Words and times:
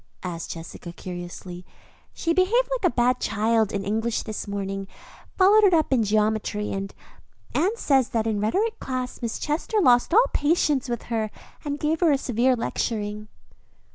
asked 0.23 0.49
Jessica 0.53 0.91
curiously. 0.91 1.63
"She 2.11 2.33
behaved 2.33 2.67
like 2.71 2.89
a 2.91 2.95
bad 2.95 3.19
child 3.19 3.71
in 3.71 3.85
English 3.85 4.23
this 4.23 4.47
morning, 4.47 4.87
followed 5.37 5.63
it 5.63 5.75
up 5.75 5.93
in 5.93 6.01
geometry; 6.03 6.71
and 6.71 6.91
Anne 7.53 7.75
says 7.77 8.09
that 8.09 8.25
in 8.25 8.39
rhetoric 8.41 8.79
class 8.79 9.21
Miss 9.21 9.37
Chester 9.37 9.79
lost 9.79 10.11
all 10.11 10.25
patience 10.33 10.89
with 10.89 11.03
her 11.13 11.29
and 11.63 11.79
gave 11.79 11.99
her 11.99 12.11
a 12.11 12.17
severe 12.17 12.55
lecturing." 12.55 13.27